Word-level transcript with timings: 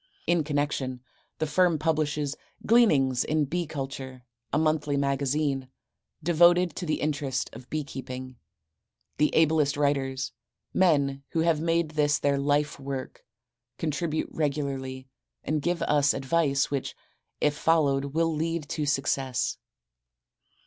In 0.25 0.43
connection, 0.43 1.01
the 1.37 1.45
firm 1.45 1.77
publishes, 1.77 2.35
"Gleanings 2.65 3.23
in 3.23 3.45
Bee 3.45 3.67
Culture," 3.67 4.23
a 4.51 4.57
monthly 4.57 4.97
magazine, 4.97 5.67
devoted 6.23 6.75
to 6.77 6.87
the 6.87 6.99
interest 6.99 7.51
of 7.53 7.69
bee 7.69 7.83
keeping. 7.83 8.37
The 9.19 9.29
ablest 9.35 9.77
writers, 9.77 10.31
men 10.73 11.21
who 11.33 11.41
have 11.41 11.61
made 11.61 11.89
this 11.91 12.17
their 12.17 12.39
life 12.39 12.79
work, 12.79 13.23
contribute 13.77 14.29
regularly 14.31 15.07
and 15.43 15.61
give 15.61 15.83
us 15.83 16.15
advice 16.15 16.71
which, 16.71 16.95
if 17.39 17.55
followed 17.55 18.05
will 18.05 18.33
lead 18.33 18.67
to 18.69 18.87
success. 18.87 19.59